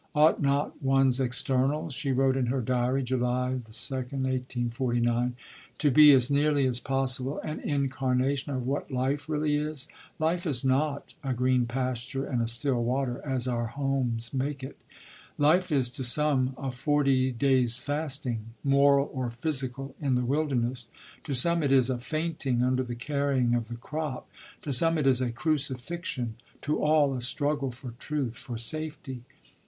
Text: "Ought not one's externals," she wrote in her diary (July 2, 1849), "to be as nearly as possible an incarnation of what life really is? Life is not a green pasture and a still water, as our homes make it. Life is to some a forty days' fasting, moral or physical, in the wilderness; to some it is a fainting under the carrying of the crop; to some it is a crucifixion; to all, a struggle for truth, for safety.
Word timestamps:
"Ought 0.15 0.41
not 0.41 0.81
one's 0.81 1.19
externals," 1.19 1.93
she 1.93 2.11
wrote 2.11 2.35
in 2.35 2.47
her 2.47 2.59
diary 2.59 3.03
(July 3.03 3.49
2, 3.49 3.51
1849), 3.69 5.35
"to 5.77 5.91
be 5.91 6.11
as 6.13 6.31
nearly 6.31 6.65
as 6.65 6.79
possible 6.79 7.39
an 7.41 7.59
incarnation 7.59 8.51
of 8.51 8.65
what 8.65 8.89
life 8.89 9.29
really 9.29 9.55
is? 9.57 9.87
Life 10.17 10.47
is 10.47 10.65
not 10.65 11.13
a 11.23 11.35
green 11.35 11.67
pasture 11.67 12.25
and 12.25 12.41
a 12.41 12.47
still 12.47 12.83
water, 12.83 13.21
as 13.23 13.47
our 13.47 13.67
homes 13.67 14.33
make 14.33 14.63
it. 14.63 14.75
Life 15.37 15.71
is 15.71 15.87
to 15.91 16.03
some 16.03 16.55
a 16.57 16.71
forty 16.71 17.31
days' 17.31 17.77
fasting, 17.77 18.45
moral 18.63 19.07
or 19.13 19.29
physical, 19.29 19.93
in 20.01 20.15
the 20.15 20.25
wilderness; 20.25 20.87
to 21.25 21.35
some 21.35 21.61
it 21.61 21.71
is 21.71 21.91
a 21.91 21.99
fainting 21.99 22.63
under 22.63 22.81
the 22.81 22.95
carrying 22.95 23.53
of 23.53 23.67
the 23.67 23.75
crop; 23.75 24.27
to 24.63 24.73
some 24.73 24.97
it 24.97 25.05
is 25.05 25.21
a 25.21 25.29
crucifixion; 25.31 26.37
to 26.63 26.79
all, 26.83 27.13
a 27.13 27.21
struggle 27.21 27.69
for 27.69 27.91
truth, 27.99 28.35
for 28.35 28.57
safety. 28.57 29.21